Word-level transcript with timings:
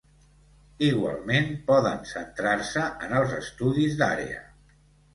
Igualment 0.87 1.51
poden 1.69 2.03
centrar-se 2.13 2.89
en 3.09 3.17
els 3.23 3.39
estudis 3.39 4.03
d'àrea. 4.05 4.47